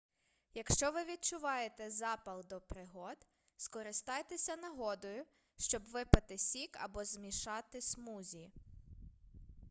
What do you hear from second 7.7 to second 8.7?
смузі